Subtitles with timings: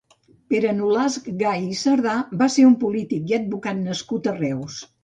[0.53, 4.87] Pere Nolasc Gay i Sardà va ser un polític i advocat nascut a Reus.